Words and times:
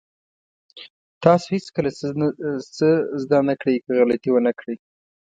تاسو 1.23 1.45
هېڅکله 1.55 1.89
څه 2.77 2.89
زده 3.23 3.39
نه 3.47 3.53
کړئ 3.61 3.75
که 3.83 3.89
غلطي 3.99 4.29
ونه 4.31 4.51
کړئ. 4.59 4.75